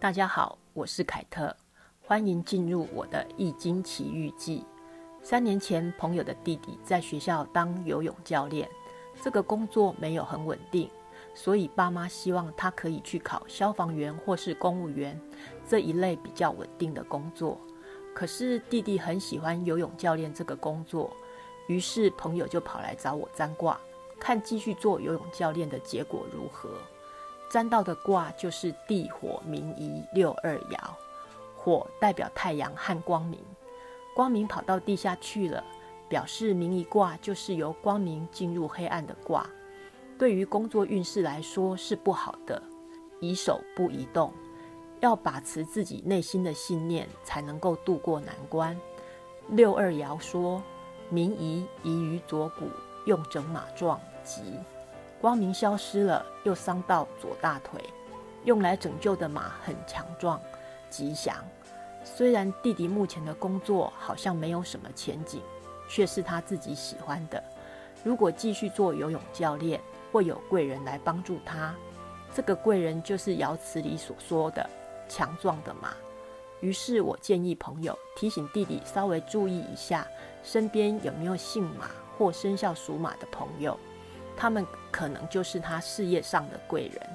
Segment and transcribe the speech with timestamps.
[0.00, 1.54] 大家好，我是凯特，
[2.00, 4.60] 欢迎进入我的《易经奇遇记》。
[5.22, 8.66] 三年前，朋友的弟弟在学校当游泳教练，
[9.22, 10.88] 这个工作没有很稳定，
[11.34, 15.20] 所以爸妈希望他可以去考消防员或是公务员
[15.68, 17.60] 这一类比较稳定的工作。
[18.14, 21.14] 可是弟弟很喜欢游泳教练这个工作，
[21.66, 23.78] 于是朋友就跑来找我占卦，
[24.18, 26.70] 看继续做游泳教练的结果如何。
[27.50, 30.78] 占到的卦就是地火明夷六二爻，
[31.56, 33.40] 火代表太阳和光明，
[34.14, 35.62] 光明跑到地下去了，
[36.08, 39.44] 表示明夷卦就是由光明进入黑暗的卦，
[40.16, 42.62] 对于工作运势来说是不好的，
[43.20, 44.32] 宜守不宜动，
[45.00, 48.78] 要把持自己内心的信念，才能够度过难关。
[49.48, 50.62] 六二爻说，
[51.08, 52.68] 明夷宜于左股，
[53.06, 54.40] 用整马壮吉。
[55.20, 57.78] 光明消失了，又伤到左大腿，
[58.44, 60.40] 用来拯救的马很强壮，
[60.88, 61.36] 吉祥。
[62.02, 65.42] 虽然弟弟目前的工作好像没有什么前景，
[65.86, 67.42] 却是他自己喜欢的。
[68.02, 69.78] 如果继续做游泳教练，
[70.10, 71.74] 会有贵人来帮助他。
[72.34, 74.68] 这个贵人就是爻辞里所说的
[75.06, 75.92] 强壮的马。
[76.60, 80.06] 于是我建议朋友提醒弟弟稍微注意一下，
[80.42, 83.78] 身边有没有姓马或生肖属马的朋友。
[84.40, 87.06] 他们可能就是他事业上的贵人，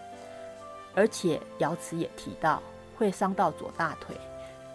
[0.93, 2.61] 而且爻辞也提到
[2.95, 4.15] 会伤到左大腿，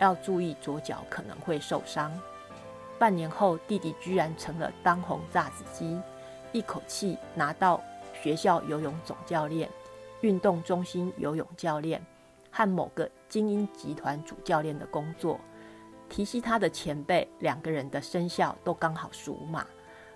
[0.00, 2.12] 要注意左脚可能会受伤。
[2.98, 5.96] 半年后，弟弟居然成了当红炸子鸡，
[6.50, 7.80] 一口气拿到
[8.20, 9.70] 学校游泳总教练、
[10.20, 12.04] 运动中心游泳教练
[12.50, 15.38] 和某个精英集团主教练的工作。
[16.08, 19.64] 提携他的前辈，两个人的生肖都刚好属马。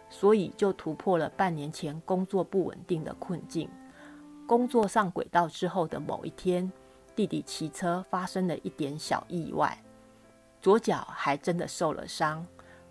[0.08, 3.68] 所以就突破了半年前工作不稳定的困境。
[4.46, 6.70] 工作上轨道之后的某一天，
[7.16, 9.76] 弟弟骑车发生了一点小意外，
[10.60, 12.46] 左脚还真的受了伤。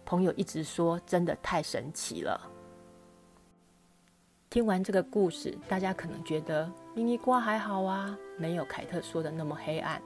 [0.05, 2.39] 朋友一直说真的太神奇了。
[4.49, 10.01] 听完这个故事，大家可能觉得明夷卦还好啊，没有凯特说的那么黑暗。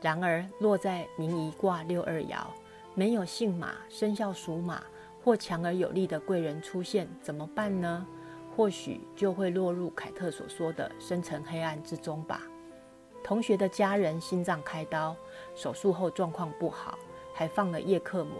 [0.00, 2.46] 然而落在明夷卦六二爻，
[2.94, 4.82] 没有姓马，生肖属马。
[5.26, 8.06] 或强而有力的贵人出现怎么办呢？
[8.54, 12.42] 或许就会落入凯特所说的深层黑暗之中吧。
[13.24, 15.16] 同学的家人心脏开刀，
[15.56, 16.96] 手术后状况不好，
[17.34, 18.34] 还放了叶克膜。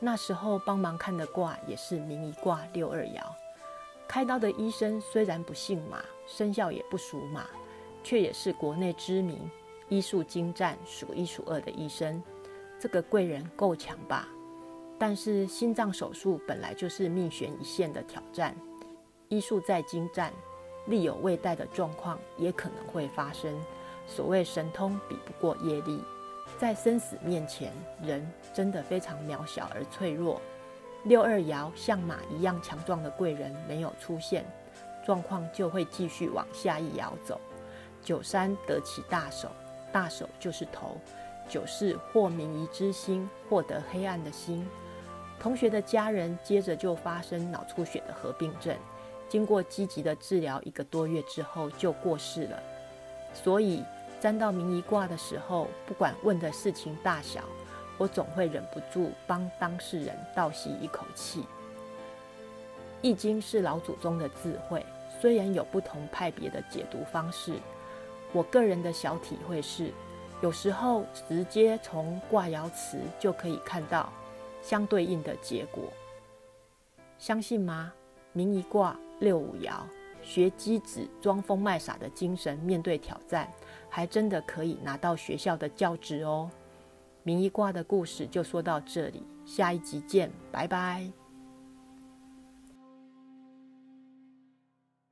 [0.00, 3.20] 那时候帮忙看的卦也是明夷卦六二爻。
[4.08, 7.44] 开刀的医生虽然不姓马，生肖也不属马，
[8.02, 9.38] 却也是国内知名、
[9.90, 12.22] 医术精湛、数一数二的医生。
[12.80, 14.26] 这个贵人够强吧？
[14.98, 18.56] 但是心脏手术本来就是命悬一线的挑战，
[19.28, 20.32] 医术再精湛，
[20.86, 23.60] 力有未逮的状况也可能会发生。
[24.06, 26.02] 所谓神通比不过业力，
[26.58, 27.72] 在生死面前，
[28.02, 30.40] 人真的非常渺小而脆弱。
[31.04, 34.44] 六二爻像马一样强壮的贵人没有出现，
[35.04, 37.40] 状况就会继续往下一爻走。
[38.02, 39.48] 九三得其大手，
[39.92, 40.96] 大手就是头。
[41.46, 44.66] 九四获明夷之心，获得黑暗的心。
[45.38, 48.74] 同学的家人接着就发生脑出血的合并症，
[49.28, 52.62] 经过积极的治疗，一个多月之后就过世了。
[53.34, 53.84] 所以
[54.20, 57.42] 占到明夷卦的时候，不管问的事情大小，
[57.98, 61.44] 我总会忍不住帮当事人倒吸一口气。
[63.02, 64.86] 易经是老祖宗的智慧，
[65.20, 67.52] 虽然有不同派别的解读方式，
[68.32, 69.92] 我个人的小体会是，
[70.40, 74.10] 有时候直接从卦爻辞就可以看到。
[74.64, 75.92] 相对应的结果，
[77.18, 77.92] 相信吗？
[78.32, 79.74] 明一卦六五爻，
[80.22, 83.46] 学机子装疯卖傻的精神，面对挑战，
[83.90, 86.50] 还真的可以拿到学校的教职哦。
[87.22, 91.23] 明一卦的故事就说到这里，下一集见，拜拜。